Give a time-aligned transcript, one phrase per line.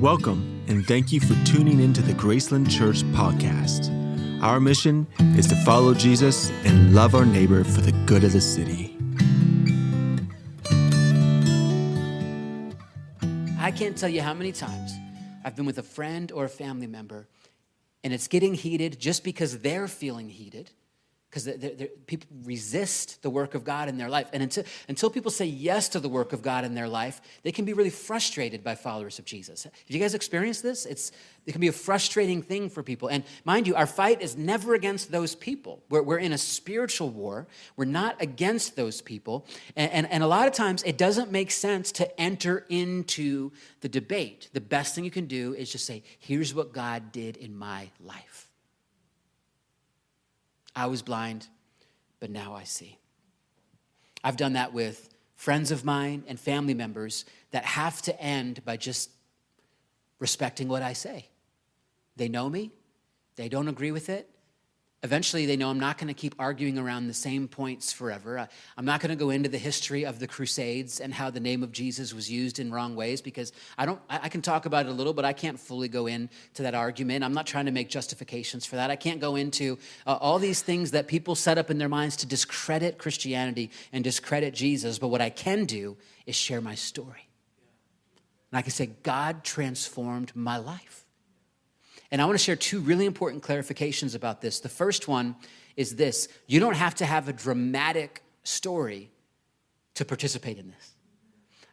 [0.00, 3.90] Welcome, and thank you for tuning into the Graceland Church podcast.
[4.40, 8.40] Our mission is to follow Jesus and love our neighbor for the good of the
[8.40, 8.96] city.
[13.58, 14.92] I can't tell you how many times
[15.44, 17.26] I've been with a friend or a family member,
[18.04, 20.70] and it's getting heated just because they're feeling heated
[21.30, 21.46] because
[22.06, 24.28] people resist the work of God in their life.
[24.32, 27.52] And until, until people say yes to the work of God in their life, they
[27.52, 29.64] can be really frustrated by followers of Jesus.
[29.64, 30.86] Have you guys experienced this?
[30.86, 31.12] It's,
[31.44, 33.08] it can be a frustrating thing for people.
[33.08, 35.82] And mind you, our fight is never against those people.
[35.90, 39.46] We're, we're in a spiritual war, we're not against those people.
[39.76, 43.52] And, and, and a lot of times, it doesn't make sense to enter into
[43.82, 44.48] the debate.
[44.54, 47.90] The best thing you can do is just say, here's what God did in my
[48.00, 48.47] life.
[50.78, 51.48] I was blind,
[52.20, 53.00] but now I see.
[54.22, 58.76] I've done that with friends of mine and family members that have to end by
[58.76, 59.10] just
[60.20, 61.26] respecting what I say.
[62.14, 62.70] They know me,
[63.34, 64.30] they don't agree with it,
[65.04, 68.48] Eventually, they know I'm not going to keep arguing around the same points forever.
[68.76, 71.62] I'm not going to go into the history of the Crusades and how the name
[71.62, 74.00] of Jesus was used in wrong ways because I don't.
[74.10, 76.28] I can talk about it a little, but I can't fully go into
[76.62, 77.22] that argument.
[77.22, 78.90] I'm not trying to make justifications for that.
[78.90, 82.16] I can't go into uh, all these things that people set up in their minds
[82.16, 84.98] to discredit Christianity and discredit Jesus.
[84.98, 85.96] But what I can do
[86.26, 87.28] is share my story,
[88.50, 91.04] and I can say God transformed my life.
[92.10, 94.60] And I want to share two really important clarifications about this.
[94.60, 95.36] The first one
[95.76, 99.10] is this you don't have to have a dramatic story
[99.94, 100.92] to participate in this.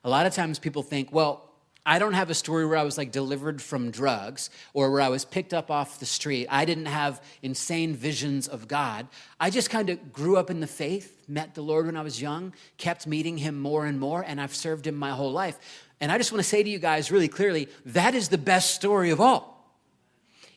[0.03, 1.45] A lot of times people think, well,
[1.88, 5.09] I don't have a story where I was like delivered from drugs or where I
[5.09, 6.47] was picked up off the street.
[6.50, 9.08] I didn't have insane visions of God.
[9.39, 12.19] I just kind of grew up in the faith, met the Lord when I was
[12.19, 15.59] young, kept meeting Him more and more, and I've served Him my whole life.
[16.02, 18.74] And I just want to say to you guys really clearly that is the best
[18.74, 19.54] story of all.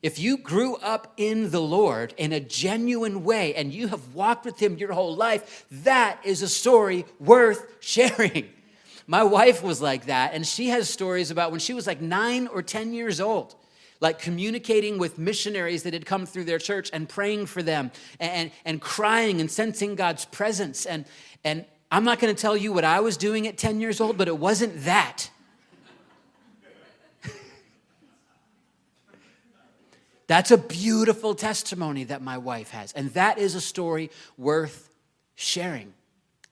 [0.03, 4.45] If you grew up in the Lord in a genuine way and you have walked
[4.45, 8.49] with Him your whole life, that is a story worth sharing.
[9.07, 12.47] My wife was like that, and she has stories about when she was like nine
[12.47, 13.55] or 10 years old,
[14.01, 18.51] like communicating with missionaries that had come through their church and praying for them and,
[18.67, 20.85] and crying and sensing God's presence.
[20.85, 21.07] And,
[21.43, 24.19] and I'm not going to tell you what I was doing at 10 years old,
[24.19, 25.31] but it wasn't that.
[30.29, 32.93] That's a beautiful testimony that my wife has.
[32.93, 34.91] And that is a story worth
[35.35, 35.95] sharing.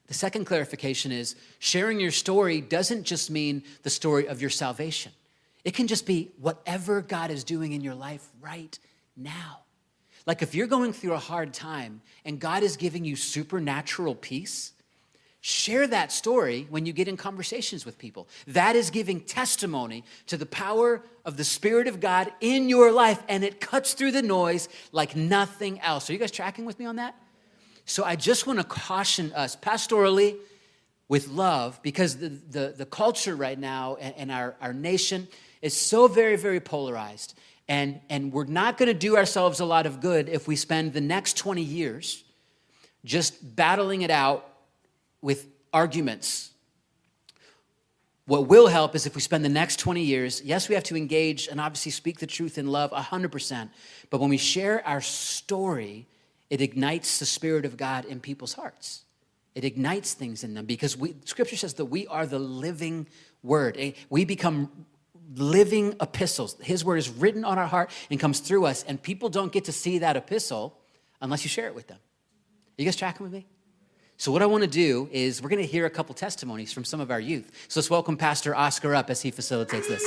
[0.06, 5.12] The second clarification is sharing your story doesn't just mean the story of your salvation,
[5.65, 8.76] it can just be whatever God is doing in your life right
[9.16, 9.60] now.
[10.25, 14.72] Like if you're going through a hard time and God is giving you supernatural peace,
[15.48, 18.26] Share that story when you get in conversations with people.
[18.48, 23.22] That is giving testimony to the power of the Spirit of God in your life,
[23.28, 26.10] and it cuts through the noise like nothing else.
[26.10, 27.14] Are you guys tracking with me on that?
[27.84, 30.36] So I just want to caution us pastorally
[31.06, 35.28] with love because the, the, the culture right now and, our, our nation
[35.62, 37.38] is so very, very polarized.
[37.68, 40.92] And, and we're not going to do ourselves a lot of good if we spend
[40.92, 42.24] the next 20 years
[43.04, 44.54] just battling it out
[45.22, 46.53] with arguments.
[48.27, 50.97] What will help is if we spend the next 20 years, yes, we have to
[50.97, 53.71] engage and obviously speak the truth in love 100%,
[54.10, 56.09] but when we share our story,
[56.50, 59.04] it ignites the Spirit of God in people's hearts.
[59.54, 63.06] It ignites things in them because we, Scripture says that we are the living
[63.43, 63.77] Word.
[63.78, 64.87] Eh, we become
[65.34, 66.56] living epistles.
[66.60, 69.65] His Word is written on our heart and comes through us, and people don't get
[69.66, 70.77] to see that epistle
[71.21, 71.98] unless you share it with them.
[71.98, 73.47] Are you guys tracking with me?
[74.19, 76.84] So, what I want to do is we're going to hear a couple testimonies from
[76.84, 77.50] some of our youth.
[77.69, 80.03] So, let's welcome Pastor Oscar up as he facilitates this.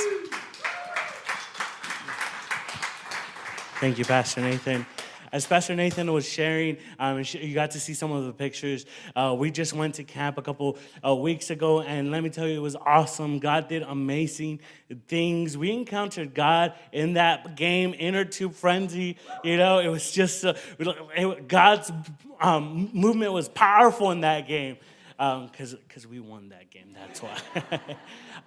[3.80, 4.84] Thank you, Pastor Nathan.
[5.32, 8.84] As Pastor Nathan was sharing, um, you got to see some of the pictures.
[9.14, 12.48] Uh, we just went to camp a couple uh, weeks ago, and let me tell
[12.48, 13.38] you, it was awesome.
[13.38, 14.58] God did amazing
[15.06, 15.56] things.
[15.56, 19.16] We encountered God in that game, inner tube frenzy.
[19.44, 21.92] You know, it was just uh, it, God's
[22.40, 24.78] um, movement was powerful in that game
[25.20, 26.94] because um, because we won that game.
[26.94, 27.36] That's why.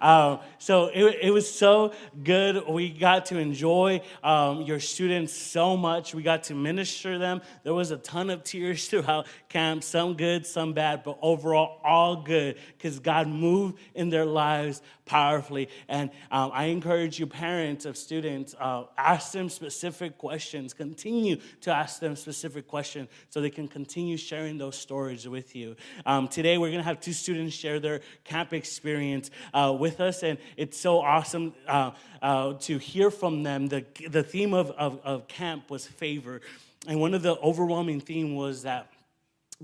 [0.00, 1.92] um, so it, it was so
[2.24, 2.68] good.
[2.68, 6.16] We got to enjoy um, your students so much.
[6.16, 7.42] We got to minister them.
[7.62, 9.84] There was a ton of tears throughout camp.
[9.84, 15.68] Some good, some bad, but overall all good because God moved in their lives powerfully.
[15.88, 20.72] And um, I encourage you, parents of students, uh, ask them specific questions.
[20.72, 25.76] Continue to ask them specific questions so they can continue sharing those stories with you.
[26.06, 30.22] Um, today we're going to have two students share their camp experience uh, with us.
[30.22, 31.92] And it's so awesome uh,
[32.22, 33.68] uh, to hear from them.
[33.68, 36.40] The, the theme of, of, of camp was favor.
[36.86, 38.90] And one of the overwhelming theme was that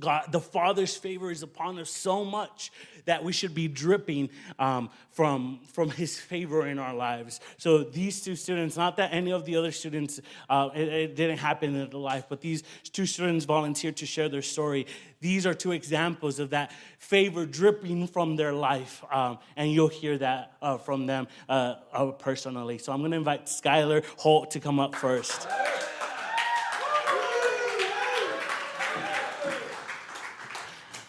[0.01, 2.73] God, the Father's favor is upon us so much
[3.05, 7.41] that we should be dripping um, from, from His favor in our lives.
[7.59, 11.39] So these two students, not that any of the other students, uh, it, it, didn't
[11.39, 12.63] happen in their life, but these
[12.93, 14.87] two students volunteered to share their story.
[15.21, 20.17] These are two examples of that favor dripping from their life, um, and you'll hear
[20.19, 22.79] that uh, from them uh, uh personally.
[22.79, 25.47] So I'm going to invite Skylar Holt to come up first.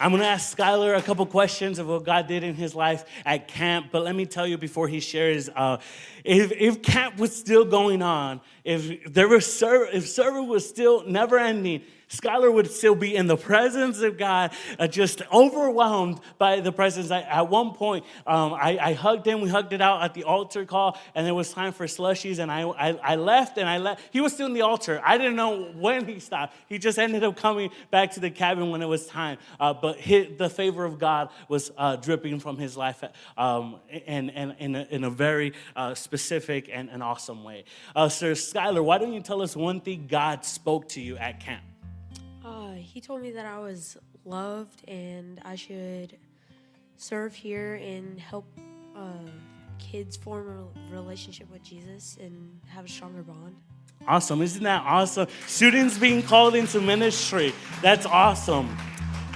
[0.02, 3.04] I'm going to ask Skylar a couple questions of what God did in his life
[3.24, 3.90] at camp.
[3.92, 5.78] But let me tell you before he shares, uh,
[6.24, 11.06] if, if camp was still going on, if there was ser- if service was still
[11.06, 11.82] never ending,
[12.12, 17.10] Skylar would still be in the presence of God, uh, just overwhelmed by the presence.
[17.10, 19.40] I, at one point, um, I, I, hugged him.
[19.40, 22.38] We hugged it out at the altar call, and it was time for slushies.
[22.38, 24.02] And I, I, I left, and I left.
[24.10, 25.00] He was still in the altar.
[25.02, 26.54] I didn't know when he stopped.
[26.68, 29.38] He just ended up coming back to the cabin when it was time.
[29.58, 33.02] Uh, but the favor of God was uh, dripping from his life,
[33.38, 37.64] um, and, and in, a, in a very uh, specific and, and awesome way.
[37.96, 41.40] Uh, Sir Skylar, why don't you tell us one thing God spoke to you at
[41.40, 41.71] camp?
[42.52, 43.96] Uh, he told me that I was
[44.26, 46.18] loved and I should
[46.98, 48.44] serve here and help
[48.94, 49.30] uh,
[49.78, 53.56] kids form a relationship with Jesus and have a stronger bond.
[54.06, 54.42] Awesome.
[54.42, 55.28] Isn't that awesome?
[55.46, 57.54] Students being called into ministry.
[57.80, 58.76] That's awesome.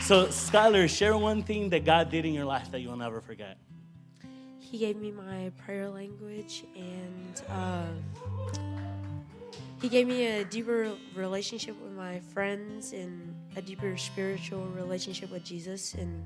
[0.03, 3.57] So, Skylar, share one thing that God did in your life that you'll never forget.
[4.59, 7.87] He gave me my prayer language and uh,
[9.81, 15.45] he gave me a deeper relationship with my friends and a deeper spiritual relationship with
[15.45, 16.25] Jesus, and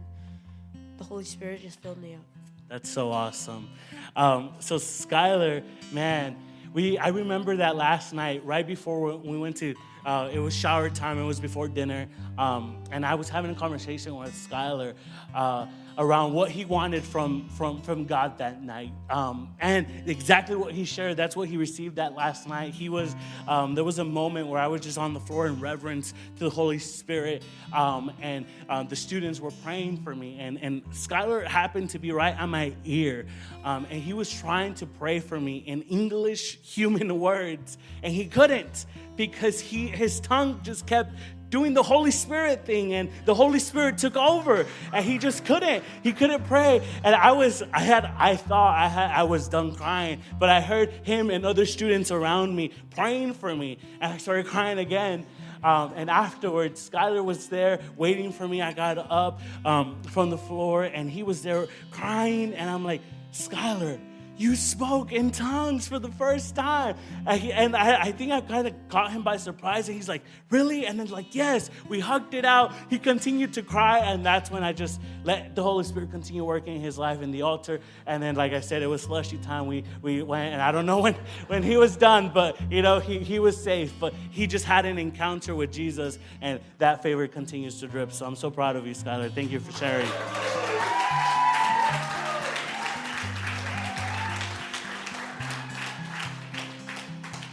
[0.98, 2.20] the Holy Spirit just filled me up.
[2.68, 3.68] That's so awesome.
[4.14, 6.36] Um, so, Skylar, man,
[6.72, 9.74] we I remember that last night, right before we went to
[10.04, 11.18] uh, it was shower time.
[11.18, 12.08] It was before dinner,
[12.38, 14.94] um, and I was having a conversation with Skylar
[15.34, 15.66] uh,
[15.98, 20.84] around what he wanted from from from God that night, um, and exactly what he
[20.84, 21.16] shared.
[21.16, 22.72] That's what he received that last night.
[22.72, 23.14] He was
[23.46, 26.44] um, there was a moment where I was just on the floor in reverence to
[26.44, 27.42] the Holy Spirit,
[27.72, 32.12] um, and uh, the students were praying for me, and and Skylar happened to be
[32.12, 33.26] right on my ear,
[33.64, 38.26] um, and he was trying to pray for me in English human words, and he
[38.26, 38.86] couldn't
[39.16, 41.12] because he his tongue just kept
[41.50, 45.82] doing the Holy Spirit thing and the Holy Spirit took over and he just couldn't
[46.02, 49.74] he couldn't pray and I was I had I thought I had I was done
[49.74, 54.18] crying but I heard him and other students around me praying for me and I
[54.18, 55.26] started crying again
[55.62, 58.62] um, and afterwards, Skylar was there waiting for me.
[58.62, 62.54] I got up um, from the floor and he was there crying.
[62.54, 63.02] And I'm like,
[63.32, 64.00] Skylar,
[64.40, 66.96] you spoke in tongues for the first time.
[67.26, 69.86] And I, I think I kind of caught him by surprise.
[69.88, 70.86] And he's like, Really?
[70.86, 72.72] And then, like, Yes, we hugged it out.
[72.88, 73.98] He continued to cry.
[73.98, 77.32] And that's when I just let the Holy Spirit continue working in his life in
[77.32, 77.80] the altar.
[78.06, 79.66] And then, like I said, it was slushy time.
[79.66, 81.14] We, we went, and I don't know when,
[81.48, 83.92] when he was done, but, you know, he, he was safe.
[84.00, 86.18] But he just had an encounter with Jesus.
[86.40, 88.10] And that favor continues to drip.
[88.10, 89.30] So I'm so proud of you, Skylar.
[89.30, 90.08] Thank you for sharing.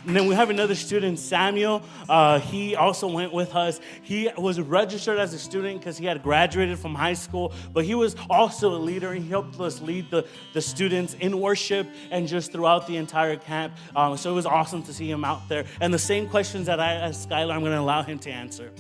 [0.08, 1.84] And then we have another student, Samuel.
[2.08, 3.82] Uh, he also went with us.
[4.04, 7.94] He was registered as a student because he had graduated from high school, but he
[7.94, 9.14] was also a leader.
[9.14, 13.74] He helped us lead the, the students in worship and just throughout the entire camp.
[13.98, 15.66] Um, so it was awesome to see him out there.
[15.82, 18.72] And the same questions that I asked Skylar, I'm going to allow him to answer.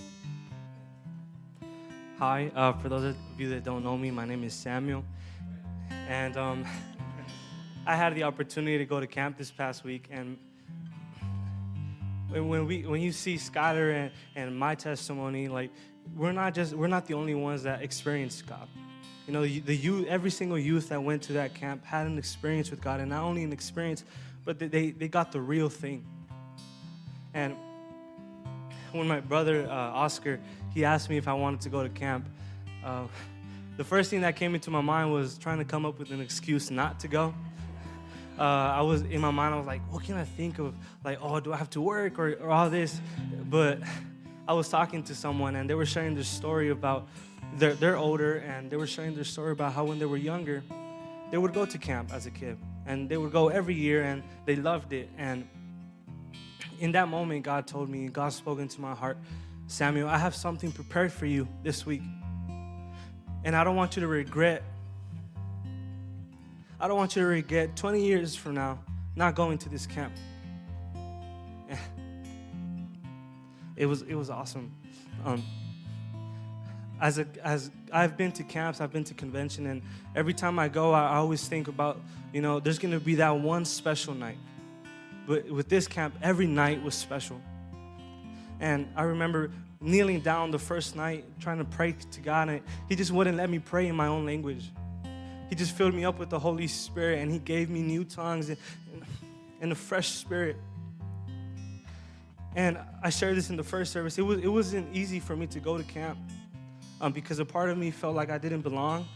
[2.19, 5.03] Hi, uh, for those of you that don't know me, my name is Samuel.
[6.07, 6.65] And um,
[7.85, 10.37] I had the opportunity to go to camp this past week, and
[12.29, 15.71] when we when you see Skylar and, and my testimony, like
[16.15, 18.67] we're not just we're not the only ones that experienced God.
[19.27, 22.71] You know, the youth, every single youth that went to that camp had an experience
[22.71, 24.03] with God, and not only an experience,
[24.45, 26.05] but they they got the real thing.
[27.33, 27.55] And
[28.91, 30.39] when my brother uh, Oscar
[30.73, 32.27] he asked me if I wanted to go to camp,
[32.83, 33.07] uh,
[33.77, 36.21] the first thing that came into my mind was trying to come up with an
[36.21, 37.33] excuse not to go
[38.37, 40.75] uh, I was in my mind, I was like, what can I think of?
[41.03, 42.99] Like, oh, do I have to work or, or all this?
[43.49, 43.79] But
[44.47, 47.07] I was talking to someone and they were sharing their story about
[47.55, 50.63] they're, they're older and they were sharing their story about how when they were younger,
[51.31, 54.23] they would go to camp as a kid and they would go every year and
[54.45, 55.09] they loved it.
[55.17, 55.47] And
[56.79, 59.17] in that moment, God told me, God spoke into my heart,
[59.67, 62.01] Samuel, I have something prepared for you this week.
[63.43, 64.63] And I don't want you to regret.
[66.79, 68.79] I don't want you to regret 20 years from now
[69.17, 70.13] not going to this camp.
[73.75, 74.73] It was it was awesome.
[75.23, 75.43] Um,
[76.99, 79.83] as a, as I've been to camps, I've been to convention, and
[80.15, 82.01] every time I go, I, always think about
[82.33, 84.39] you know there's gonna be that one special night.
[85.27, 87.39] But with this camp, every night was special.
[88.59, 92.95] And I remember kneeling down the first night, trying to pray to God, and He
[92.95, 94.71] just wouldn't let me pray in my own language.
[95.49, 98.49] He just filled me up with the Holy Spirit, and He gave me new tongues
[98.49, 98.57] and,
[99.61, 100.57] and a fresh spirit.
[102.55, 104.17] And I shared this in the first service.
[104.17, 106.17] It, was, it wasn't easy for me to go to camp
[106.99, 109.07] um, because a part of me felt like I didn't belong,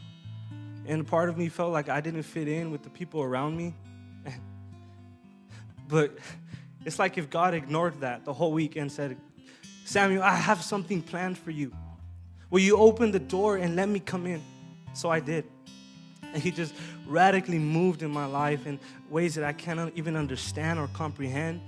[0.85, 3.57] and a part of me felt like I didn't fit in with the people around
[3.57, 3.73] me.
[5.87, 6.17] but
[6.85, 9.17] it's like if God ignored that the whole week and said,
[9.85, 11.71] Samuel, I have something planned for you.
[12.49, 14.41] Will you open the door and let me come in?
[14.93, 15.45] So I did.
[16.33, 16.73] And He just
[17.07, 21.61] radically moved in my life in ways that I cannot even understand or comprehend.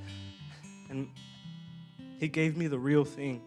[0.89, 1.09] And
[2.19, 3.41] he gave me the real thing.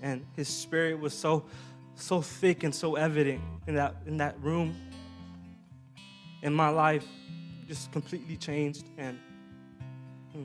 [0.00, 1.44] And his spirit was so
[1.96, 4.76] so thick and so evident in that in that room.
[6.42, 7.04] And my life
[7.66, 9.18] just completely changed and
[10.32, 10.44] hmm,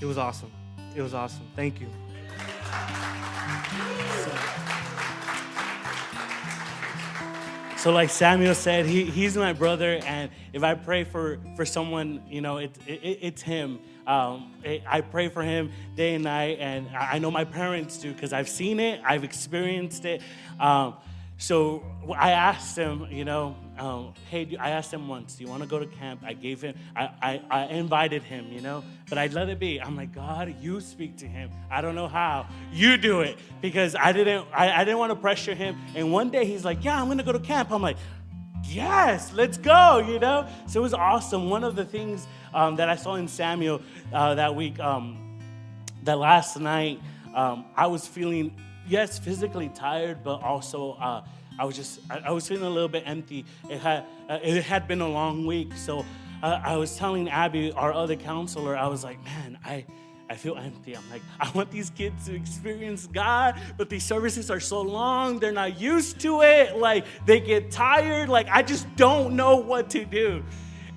[0.00, 0.50] it was awesome.
[0.96, 1.46] It was awesome.
[1.54, 1.88] Thank you.
[7.84, 12.22] So, like Samuel said, he, he's my brother, and if I pray for, for someone,
[12.30, 13.78] you know, it, it it's him.
[14.06, 14.54] Um,
[14.88, 18.48] I pray for him day and night, and I know my parents do because I've
[18.48, 20.22] seen it, I've experienced it.
[20.58, 20.94] Um,
[21.36, 21.84] so
[22.16, 25.68] I asked him, you know, um, hey, I asked him once, do you want to
[25.68, 26.22] go to camp?
[26.24, 29.80] I gave him, I, I, I invited him, you know, but I let it be.
[29.80, 31.50] I'm like, God, you speak to him.
[31.70, 32.46] I don't know how.
[32.72, 35.76] You do it because I didn't, I, I didn't want to pressure him.
[35.94, 37.72] And one day he's like, yeah, I'm going to go to camp.
[37.72, 37.96] I'm like,
[38.64, 40.46] yes, let's go, you know?
[40.66, 41.50] So it was awesome.
[41.50, 45.40] One of the things um, that I saw in Samuel uh, that week, um,
[46.04, 47.00] that last night,
[47.34, 48.54] um, I was feeling,
[48.86, 51.24] yes, physically tired, but also uh,
[51.58, 53.44] I was just, I, I, was feeling a little bit empty.
[53.70, 55.72] It had, uh, it had been a long week.
[55.74, 56.04] So
[56.42, 59.84] uh, I was telling Abby, our other counselor, I was like, man, I,
[60.28, 60.96] I feel empty.
[60.96, 65.38] I'm like, I want these kids to experience God, but these services are so long,
[65.38, 66.76] they're not used to it.
[66.76, 68.28] Like, they get tired.
[68.28, 70.42] Like, I just don't know what to do.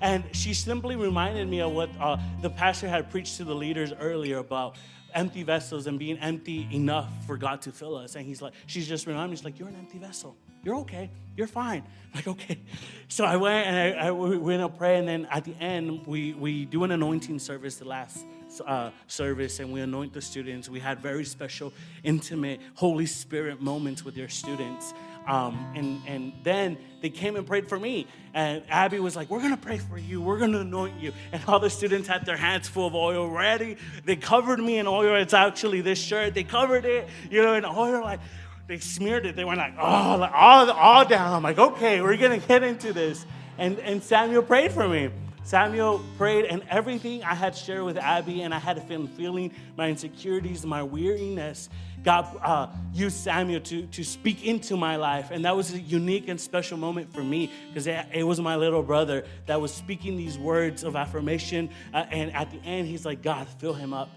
[0.00, 3.92] And she simply reminded me of what uh, the pastor had preached to the leaders
[3.92, 4.76] earlier about
[5.14, 8.14] empty vessels and being empty enough for God to fill us.
[8.14, 10.36] And he's like, she's just reminding me, she's like, you're an empty vessel.
[10.62, 11.10] You're okay.
[11.36, 11.84] You're fine.
[12.12, 12.58] I'm like, okay.
[13.10, 16.06] So I went and I, I we went to pray, and then at the end,
[16.06, 18.26] we, we do an anointing service the last
[18.66, 20.68] uh, service, and we anoint the students.
[20.68, 21.72] We had very special,
[22.02, 24.92] intimate, Holy Spirit moments with your students.
[25.26, 28.06] Um, and, and then they came and prayed for me.
[28.32, 30.20] And Abby was like, We're going to pray for you.
[30.22, 31.12] We're going to anoint you.
[31.32, 33.76] And all the students had their hands full of oil ready.
[34.04, 35.16] They covered me in oil.
[35.16, 36.34] It's actually this shirt.
[36.34, 38.02] They covered it, you know, in oil.
[38.02, 38.20] Like,
[38.68, 39.34] they smeared it.
[39.34, 41.32] They went like, oh, like, all, all down.
[41.32, 43.24] I'm like, okay, we're going to get into this.
[43.56, 45.10] And, and Samuel prayed for me.
[45.42, 49.88] Samuel prayed, and everything I had shared with Abby, and I had been feeling my
[49.88, 51.70] insecurities, my weariness.
[52.04, 55.30] God uh, used Samuel to, to speak into my life.
[55.30, 58.56] And that was a unique and special moment for me because it, it, was my
[58.56, 61.70] little brother that was speaking these words of affirmation.
[61.94, 64.10] Uh, and at the end, he's like, God, fill him up.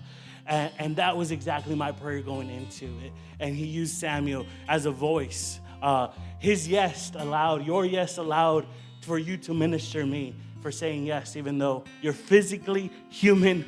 [0.45, 3.11] And, and, that was exactly my prayer going into it.
[3.39, 5.59] And he used Samuel as a voice.
[5.81, 8.65] Uh, his yes allowed, your yes allowed
[9.01, 13.65] for you to minister me for saying yes, even though your physically human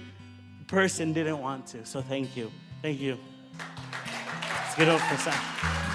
[0.68, 1.86] person didn't want to.
[1.86, 2.52] So thank you.
[2.82, 3.18] Thank you.
[4.74, 5.93] Let's get over for Sam.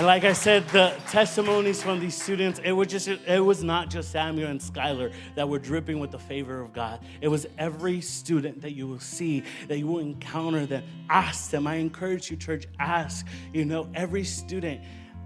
[0.00, 3.90] And like I said, the testimonies from these students, it was just it was not
[3.90, 7.00] just Samuel and Skylar that were dripping with the favor of God.
[7.20, 10.84] It was every student that you will see, that you will encounter them.
[11.10, 11.66] Ask them.
[11.66, 14.80] I encourage you, church, ask, you know, every student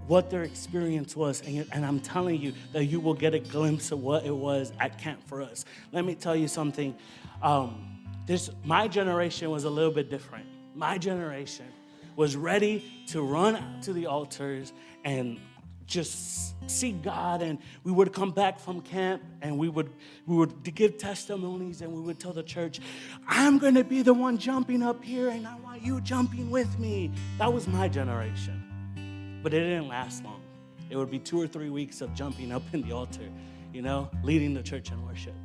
[0.07, 1.41] what their experience was.
[1.47, 4.73] And, and I'm telling you that you will get a glimpse of what it was
[4.81, 5.63] at Camp for Us.
[5.93, 6.93] Let me tell you something.
[7.41, 10.47] Um, this my generation was a little bit different.
[10.75, 11.67] My generation
[12.15, 15.39] was ready to run to the altars and
[15.85, 17.41] just see God.
[17.41, 19.89] And we would come back from camp and we would
[20.25, 22.79] we would give testimonies and we would tell the church
[23.27, 26.79] I'm going to be the one jumping up here and I want you jumping with
[26.79, 27.11] me.
[27.37, 29.39] That was my generation.
[29.43, 30.41] But it didn't last long.
[30.89, 33.29] It would be 2 or 3 weeks of jumping up in the altar
[33.73, 35.35] you know leading the church in worship.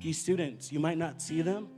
[0.00, 1.68] These students you might not see them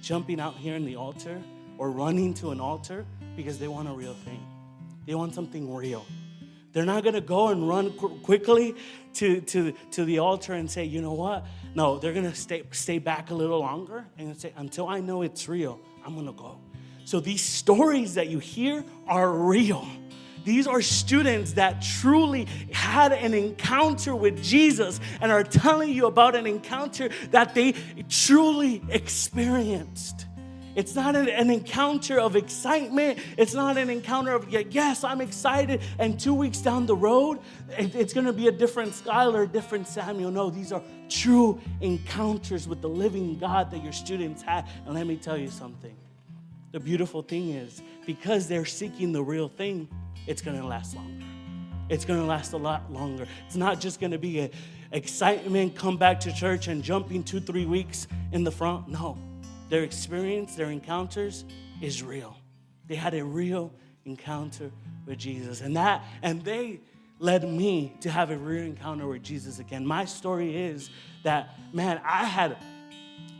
[0.00, 1.42] jumping out here in the altar
[1.78, 4.44] or running to an altar because they want a real thing.
[5.06, 6.06] They want something real.
[6.72, 8.74] They're not going to go and run qu- quickly
[9.14, 11.46] to, to, to the altar and say, you know what?
[11.74, 15.22] No, they're going to stay, stay back a little longer and say, until I know
[15.22, 16.58] it's real, I'm going to go.
[17.04, 19.86] So these stories that you hear are real.
[20.44, 26.34] These are students that truly had an encounter with Jesus and are telling you about
[26.34, 27.74] an encounter that they
[28.08, 30.23] truly experienced.
[30.74, 33.18] It's not an, an, encounter of excitement.
[33.38, 35.80] It's not an encounter of, yes, I'm excited.
[35.98, 37.38] And two weeks down the road,
[37.78, 40.30] it, it's going to be a different Skylar, a different Samuel.
[40.30, 44.66] No, these are true encounters with the living God that your students had.
[44.84, 45.94] And let me tell you something.
[46.72, 49.88] The beautiful thing is, because they're seeking the real thing,
[50.26, 51.24] it's going to last longer.
[51.88, 53.28] It's going to last a lot longer.
[53.46, 54.50] It's not just going to be a
[54.90, 58.88] excitement, come back to church and jumping two, three weeks in the front.
[58.88, 59.18] No
[59.68, 61.44] their experience, their encounters
[61.80, 62.36] is real.
[62.86, 63.72] They had a real
[64.04, 64.70] encounter
[65.06, 65.60] with Jesus.
[65.60, 66.80] And that, and they
[67.18, 69.86] led me to have a real encounter with Jesus again.
[69.86, 70.90] My story is
[71.22, 72.56] that, man, I had,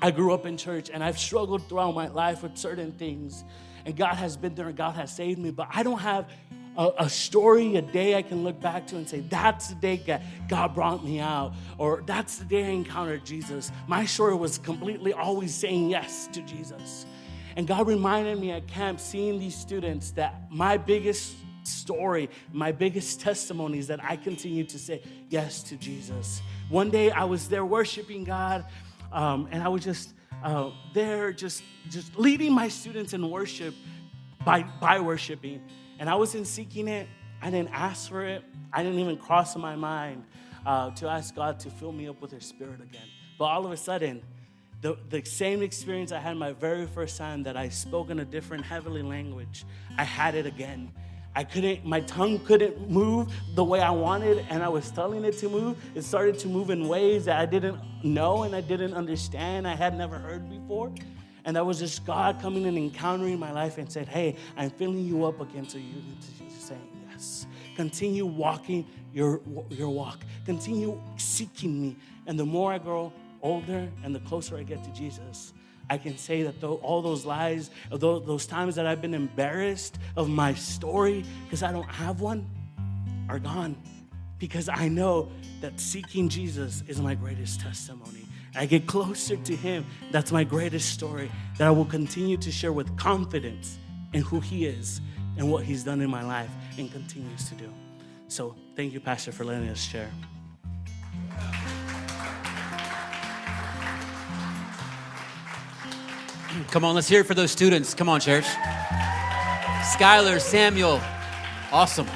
[0.00, 3.44] I grew up in church and I've struggled throughout my life with certain things.
[3.84, 6.30] And God has been there and God has saved me, but I don't have
[6.76, 10.20] a, a, story, a day I can look back to and say, that's the day
[10.48, 13.70] God brought me out, or that's the day I encountered Jesus.
[13.86, 17.06] My story was completely always saying yes to Jesus.
[17.56, 23.20] And God reminded me at camp, seeing these students, that my biggest story, my biggest
[23.20, 26.42] testimony is that I continue to say yes to Jesus.
[26.68, 28.64] One day I was there worshiping God,
[29.12, 33.74] um, and I was just uh, there, just, just leading my students in worship
[34.44, 35.62] by, by worshiping.
[35.98, 37.08] And I wasn't seeking it.
[37.40, 38.42] I didn't ask for it.
[38.72, 40.24] I didn't even cross my mind
[40.66, 43.06] uh, to ask God to fill me up with His Spirit again.
[43.38, 44.22] But all of a sudden,
[44.80, 48.24] the, the same experience I had my very first time that I spoke in a
[48.24, 49.64] different heavenly language,
[49.96, 50.92] I had it again.
[51.36, 55.36] I couldn't, my tongue couldn't move the way I wanted, and I was telling it
[55.38, 55.82] to move.
[55.94, 59.74] It started to move in ways that I didn't know and I didn't understand, I
[59.74, 60.92] had never heard before.
[61.44, 65.04] And that was just God coming and encountering my life and said, Hey, I'm filling
[65.04, 65.68] you up again.
[65.68, 66.76] So you need to say
[67.10, 67.46] yes.
[67.76, 70.20] Continue walking your, your walk.
[70.46, 71.96] Continue seeking me.
[72.26, 75.52] And the more I grow older and the closer I get to Jesus,
[75.90, 79.98] I can say that though all those lies, those, those times that I've been embarrassed
[80.16, 82.48] of my story because I don't have one,
[83.28, 83.76] are gone.
[84.38, 85.30] Because I know
[85.60, 88.26] that seeking Jesus is my greatest testimony.
[88.56, 89.84] I get closer to Him.
[90.10, 93.78] That's my greatest story that I will continue to share with confidence
[94.12, 95.00] in who He is
[95.36, 97.72] and what He's done in my life and continues to do.
[98.28, 100.10] So, thank you, Pastor, for letting us share.
[106.70, 107.94] Come on, let's hear it for those students.
[107.94, 108.46] Come on, church.
[109.82, 111.00] Skylar, Samuel,
[111.72, 112.06] awesome.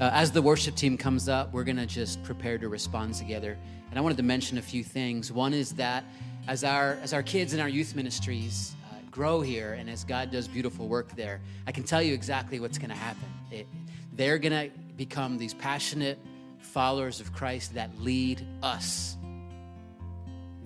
[0.00, 3.56] Uh, as the worship team comes up, we're going to just prepare to respond together.
[3.90, 5.30] And I wanted to mention a few things.
[5.30, 6.02] One is that
[6.48, 10.32] as our as our kids and our youth ministries uh, grow here, and as God
[10.32, 13.28] does beautiful work there, I can tell you exactly what's going to happen.
[13.52, 13.68] It,
[14.14, 16.18] they're going to become these passionate
[16.58, 19.16] followers of Christ that lead us.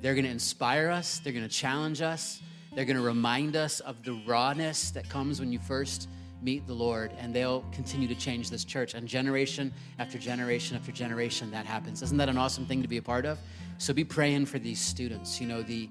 [0.00, 1.18] They're going to inspire us.
[1.18, 2.40] They're going to challenge us.
[2.74, 6.08] They're going to remind us of the rawness that comes when you first
[6.42, 8.94] meet the Lord, and they'll continue to change this church.
[8.94, 12.02] And generation after generation after generation, that happens.
[12.02, 13.38] Isn't that an awesome thing to be a part of?
[13.78, 15.40] So be praying for these students.
[15.40, 15.88] You know, the.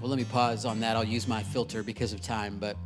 [0.00, 0.96] Well, let me pause on that.
[0.96, 2.76] I'll use my filter because of time, but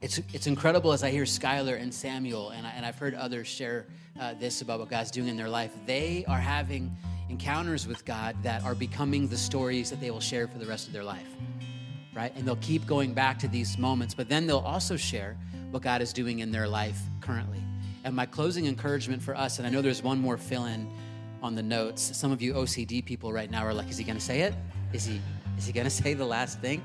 [0.00, 3.46] it's, it's incredible as I hear Skylar and Samuel, and, I, and I've heard others
[3.46, 3.84] share
[4.18, 5.72] uh, this about what God's doing in their life.
[5.84, 6.96] They are having
[7.28, 10.86] encounters with God that are becoming the stories that they will share for the rest
[10.86, 11.28] of their life
[12.14, 12.32] right?
[12.36, 15.36] And they'll keep going back to these moments, but then they'll also share
[15.70, 17.62] what God is doing in their life currently.
[18.04, 20.90] And my closing encouragement for us, and I know there's one more fill in
[21.42, 22.16] on the notes.
[22.16, 24.54] Some of you OCD people right now are like, is he going to say it?
[24.92, 25.20] Is he,
[25.56, 26.82] is he going to say the last thing?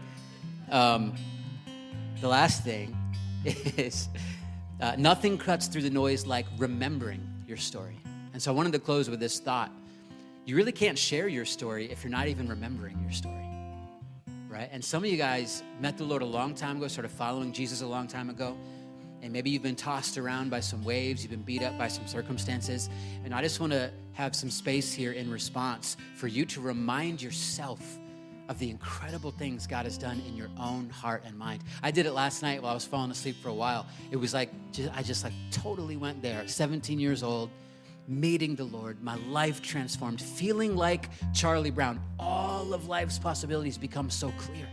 [0.71, 1.15] Um,
[2.21, 2.95] the last thing
[3.45, 4.09] is
[4.81, 7.97] uh, nothing cuts through the noise like remembering your story.
[8.33, 9.71] And so I wanted to close with this thought.
[10.45, 13.44] You really can't share your story if you're not even remembering your story
[14.55, 14.69] right?
[14.71, 17.81] And some of you guys met the Lord a long time ago, started following Jesus
[17.81, 18.57] a long time ago.
[19.21, 22.07] And maybe you've been tossed around by some waves, you've been beat up by some
[22.07, 22.89] circumstances.
[23.25, 27.21] And I just want to have some space here in response for you to remind
[27.21, 27.81] yourself
[28.47, 31.61] of the incredible things God has done in your own heart and mind.
[31.83, 33.87] I did it last night while I was falling asleep for a while.
[34.11, 34.51] It was like,
[34.93, 36.47] I just like totally went there.
[36.47, 37.49] 17 years old,
[38.07, 41.99] meeting the Lord, my life transformed, feeling like Charlie Brown.
[42.19, 44.67] All of life's possibilities become so clear.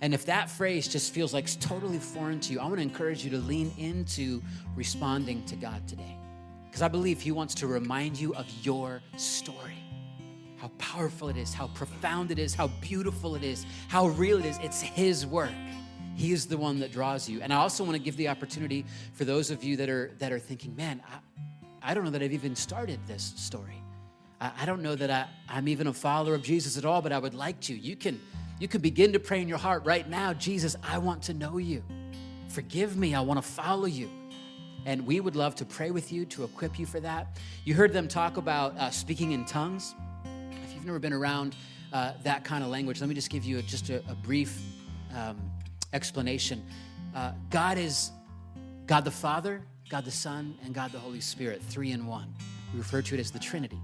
[0.00, 2.82] And if that phrase just feels like it's totally foreign to you, I want to
[2.82, 4.42] encourage you to lean into
[4.76, 6.16] responding to God today.
[6.66, 9.78] Because I believe He wants to remind you of your story
[10.58, 14.44] how powerful it is, how profound it is, how beautiful it is, how real it
[14.44, 14.58] is.
[14.62, 15.52] It's His work.
[16.16, 17.40] He is the one that draws you.
[17.40, 20.32] And I also want to give the opportunity for those of you that are that
[20.32, 21.18] are thinking, man, I,
[21.84, 23.82] I don't know that I've even started this story.
[24.40, 27.12] I, I don't know that I, I'm even a follower of Jesus at all, but
[27.12, 27.74] I would like to.
[27.74, 28.20] You can
[28.58, 31.58] you can begin to pray in your heart right now, Jesus, I want to know
[31.58, 31.82] you.
[32.48, 33.14] Forgive me.
[33.14, 34.08] I want to follow you.
[34.86, 37.38] And we would love to pray with you to equip you for that.
[37.64, 39.94] You heard them talk about uh, speaking in tongues.
[40.64, 41.56] If you've never been around
[41.92, 44.60] uh, that kind of language, let me just give you a, just a, a brief
[45.16, 45.36] um,
[45.92, 46.64] explanation.
[47.14, 48.12] Uh, God is
[48.86, 52.32] God the Father, God the Son, and God the Holy Spirit, three in one.
[52.72, 53.80] We refer to it as the Trinity.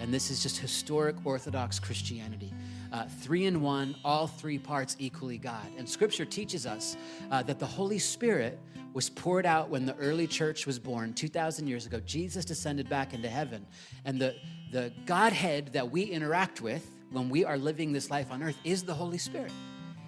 [0.00, 2.52] And this is just historic Orthodox Christianity.
[2.92, 5.66] Uh, three in one, all three parts equally God.
[5.78, 6.96] And Scripture teaches us
[7.30, 8.58] uh, that the Holy Spirit
[8.92, 12.00] was poured out when the early church was born 2,000 years ago.
[12.00, 13.66] Jesus descended back into heaven.
[14.04, 14.36] And the,
[14.72, 18.82] the Godhead that we interact with when we are living this life on earth is
[18.82, 19.52] the Holy Spirit.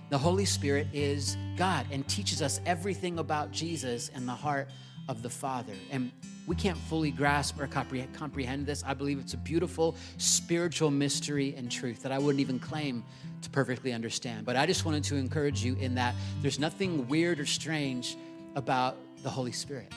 [0.08, 4.68] The Holy Spirit is God and teaches us everything about Jesus and the heart
[5.08, 5.72] of the Father.
[5.90, 6.10] And
[6.46, 8.84] we can't fully grasp or comprehend this.
[8.86, 13.04] I believe it's a beautiful spiritual mystery and truth that I wouldn't even claim
[13.42, 14.46] to perfectly understand.
[14.46, 18.16] But I just wanted to encourage you in that there's nothing weird or strange
[18.54, 19.92] about the Holy Spirit.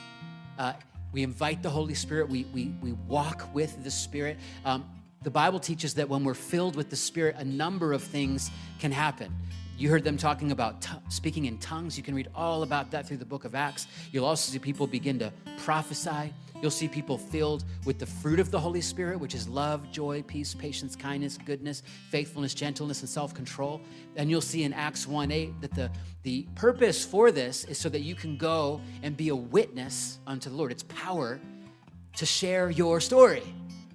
[0.58, 0.74] Uh,
[1.12, 4.38] we invite the Holy Spirit, we, we, we walk with the Spirit.
[4.66, 4.86] Um,
[5.24, 8.92] the Bible teaches that when we're filled with the Spirit, a number of things can
[8.92, 9.34] happen.
[9.80, 11.98] You heard them talking about t- speaking in tongues.
[11.98, 13.88] You can read all about that through the book of Acts.
[14.12, 15.32] You'll also see people begin to
[15.64, 16.34] prophesy.
[16.62, 20.22] You'll see people filled with the fruit of the Holy Spirit, which is love, joy,
[20.24, 23.80] peace, patience, kindness, goodness, faithfulness, gentleness, and self control.
[24.18, 25.90] And you'll see in Acts 1 8 that the,
[26.24, 30.50] the purpose for this is so that you can go and be a witness unto
[30.50, 30.74] the Lord.
[30.74, 31.40] It's power
[32.18, 33.44] to share your story,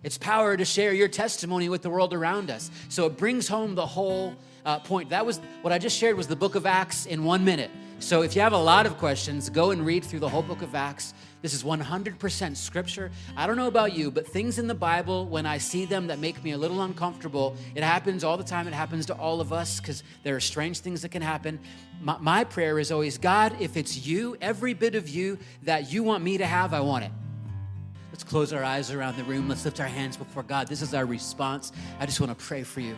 [0.04, 2.70] it's power to share your testimony with the world around us.
[2.88, 5.10] So it brings home the whole uh, point.
[5.10, 7.70] That was what I just shared was the book of Acts in one minute.
[8.00, 10.60] So if you have a lot of questions, go and read through the whole book
[10.60, 11.14] of Acts.
[11.40, 13.10] This is 100% scripture.
[13.36, 16.18] I don't know about you, but things in the Bible, when I see them that
[16.18, 18.68] make me a little uncomfortable, it happens all the time.
[18.68, 21.60] It happens to all of us because there are strange things that can happen.
[22.02, 26.02] My, my prayer is always God, if it's you, every bit of you that you
[26.02, 27.12] want me to have, I want it.
[28.14, 29.48] Let's close our eyes around the room.
[29.48, 30.68] Let's lift our hands before God.
[30.68, 31.72] This is our response.
[31.98, 32.94] I just want to pray for you.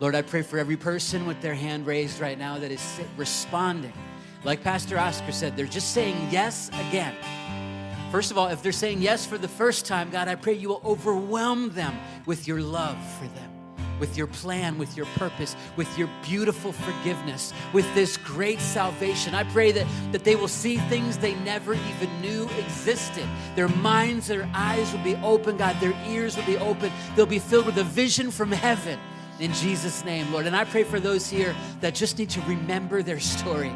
[0.00, 3.92] Lord, I pray for every person with their hand raised right now that is responding.
[4.42, 7.14] Like Pastor Oscar said, they're just saying yes again.
[8.10, 10.70] First of all, if they're saying yes for the first time, God, I pray you
[10.70, 13.52] will overwhelm them with your love for them,
[14.00, 19.34] with your plan, with your purpose, with your beautiful forgiveness, with this great salvation.
[19.34, 23.26] I pray that, that they will see things they never even knew existed.
[23.56, 26.92] Their minds, their eyes will be open, God, their ears will be open.
[27.16, 28.98] They'll be filled with a vision from heaven
[29.40, 30.46] in Jesus' name, Lord.
[30.46, 33.72] And I pray for those here that just need to remember their story.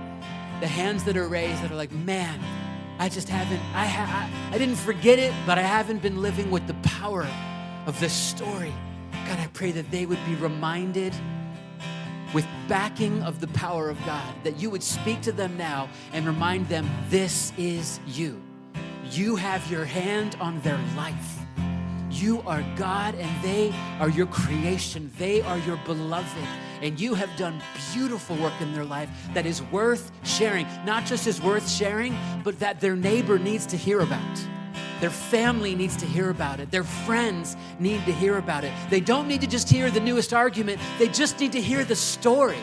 [0.61, 2.40] The hands that are raised that are like, man,
[2.98, 6.66] I just haven't, I, ha- I didn't forget it, but I haven't been living with
[6.66, 7.26] the power
[7.87, 8.72] of this story.
[9.26, 11.14] God, I pray that they would be reminded
[12.35, 16.26] with backing of the power of God, that you would speak to them now and
[16.26, 18.42] remind them this is you.
[19.11, 21.38] You have your hand on their life.
[22.11, 25.11] You are God and they are your creation.
[25.18, 26.46] They are your beloved.
[26.80, 30.66] And you have done beautiful work in their life that is worth sharing.
[30.85, 34.38] Not just is worth sharing, but that their neighbor needs to hear about.
[35.02, 36.70] Their family needs to hear about it.
[36.70, 38.72] Their friends need to hear about it.
[38.88, 41.96] They don't need to just hear the newest argument, they just need to hear the
[41.96, 42.60] story.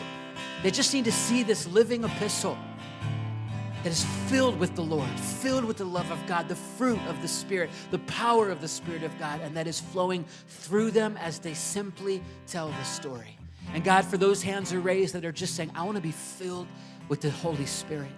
[0.62, 2.56] They just need to see this living epistle
[3.82, 7.20] that is filled with the Lord, filled with the love of God, the fruit of
[7.20, 11.18] the Spirit, the power of the Spirit of God, and that is flowing through them
[11.18, 13.36] as they simply tell the story.
[13.74, 16.10] And God, for those hands are raised that are just saying, I want to be
[16.10, 16.68] filled
[17.10, 18.08] with the Holy Spirit.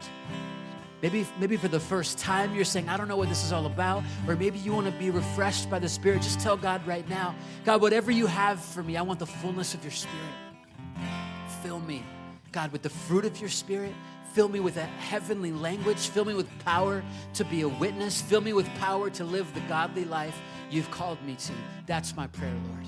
[1.03, 3.67] Maybe, maybe for the first time you're saying, I don't know what this is all
[3.67, 6.23] about, or maybe you want to be refreshed by the Spirit.
[6.23, 7.35] Just tell God right now,
[7.65, 10.19] God, whatever you have for me, I want the fullness of your Spirit.
[11.63, 12.05] Fill me,
[12.53, 13.93] God, with the fruit of your Spirit
[14.33, 16.09] Fill me with a heavenly language.
[16.09, 18.23] Fill me with power to be a witness.
[18.23, 21.53] Fill me with power to live the godly life you've called me to.
[21.85, 22.87] That's my prayer, Lord.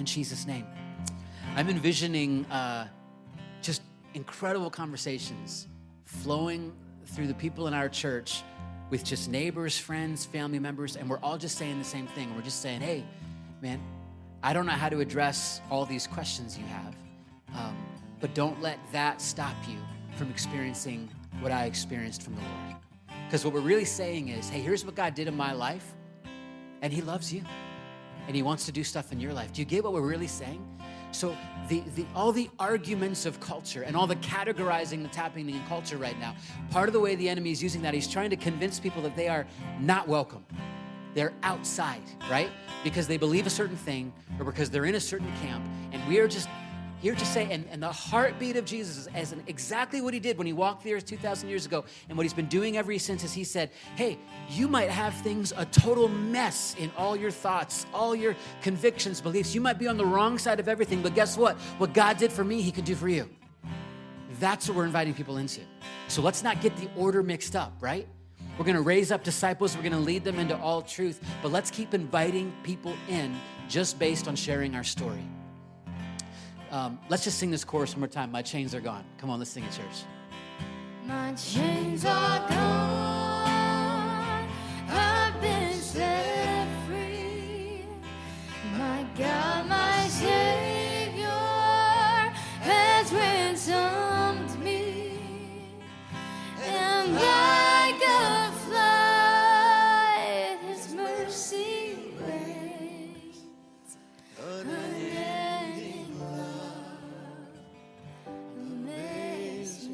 [0.00, 0.66] In Jesus' name.
[1.54, 2.88] I'm envisioning uh,
[3.62, 3.82] just
[4.14, 5.68] incredible conversations
[6.04, 6.72] flowing
[7.08, 8.42] through the people in our church
[8.90, 12.34] with just neighbors, friends, family members, and we're all just saying the same thing.
[12.34, 13.04] We're just saying, hey,
[13.60, 13.80] man,
[14.42, 16.94] I don't know how to address all these questions you have,
[17.54, 17.76] um,
[18.20, 19.78] but don't let that stop you
[20.16, 21.08] from experiencing
[21.40, 22.76] what I experienced from the Lord.
[23.26, 25.94] Because what we're really saying is, hey, here's what God did in my life,
[26.82, 27.42] and He loves you,
[28.26, 29.52] and He wants to do stuff in your life.
[29.52, 30.64] Do you get what we're really saying?
[31.18, 31.36] So
[31.68, 35.96] the, the all the arguments of culture and all the categorizing that's happening in culture
[35.96, 36.36] right now,
[36.70, 39.16] part of the way the enemy is using that, he's trying to convince people that
[39.16, 39.44] they are
[39.80, 40.46] not welcome.
[41.14, 42.50] They're outside, right?
[42.84, 46.20] Because they believe a certain thing or because they're in a certain camp, and we
[46.20, 46.48] are just
[47.00, 50.20] here to say, and, and the heartbeat of Jesus is as in exactly what he
[50.20, 52.96] did when he walked the earth 2,000 years ago, and what he's been doing ever
[52.98, 57.30] since is he said, Hey, you might have things a total mess in all your
[57.30, 59.54] thoughts, all your convictions, beliefs.
[59.54, 61.56] You might be on the wrong side of everything, but guess what?
[61.78, 63.28] What God did for me, he could do for you.
[64.40, 65.60] That's what we're inviting people into.
[66.08, 68.06] So let's not get the order mixed up, right?
[68.58, 71.94] We're gonna raise up disciples, we're gonna lead them into all truth, but let's keep
[71.94, 73.36] inviting people in
[73.68, 75.24] just based on sharing our story.
[76.70, 78.30] Um, let's just sing this chorus one more time.
[78.30, 79.04] My chains are gone.
[79.18, 80.04] Come on, let's sing it, church.
[81.06, 84.48] My chains are gone.
[84.90, 87.84] I've been set free.
[88.76, 89.47] My God,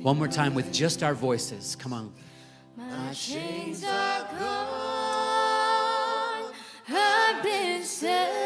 [0.05, 1.77] One more time with just our voices.
[1.77, 2.13] Come on.
[2.77, 4.53] My chains are gone.
[6.91, 8.44] I've been set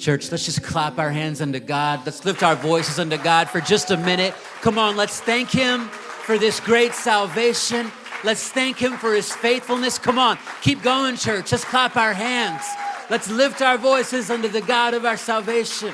[0.00, 2.00] Church, let's just clap our hands unto God.
[2.06, 4.32] Let's lift our voices unto God for just a minute.
[4.62, 7.92] Come on, let's thank Him for this great salvation.
[8.24, 9.98] Let's thank Him for His faithfulness.
[9.98, 11.52] Come on, keep going, church.
[11.52, 12.64] Let's clap our hands.
[13.10, 15.92] Let's lift our voices unto the God of our salvation.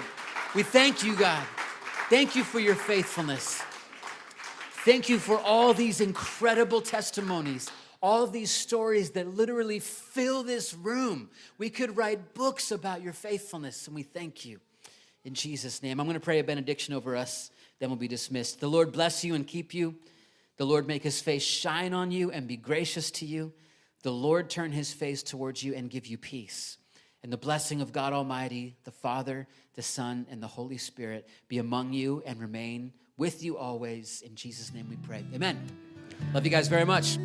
[0.55, 1.45] We thank you, God.
[2.09, 3.61] Thank you for your faithfulness.
[4.85, 7.69] Thank you for all these incredible testimonies,
[8.07, 11.29] all these stories that literally fill this room.
[11.59, 14.61] We could write books about your faithfulness, and we thank you.
[15.25, 18.61] In Jesus' name, I'm going to pray a benediction over us, then we'll be dismissed.
[18.61, 19.97] The Lord bless you and keep you.
[20.57, 23.53] The Lord make his face shine on you and be gracious to you.
[24.05, 26.79] The Lord turn his face towards you and give you peace.
[27.25, 31.59] And the blessing of God Almighty, the Father, the Son, and the Holy Spirit be
[31.59, 34.23] among you and remain with you always.
[34.25, 35.25] In Jesus' name we pray.
[35.35, 35.61] Amen.
[36.33, 37.19] Love you guys very much.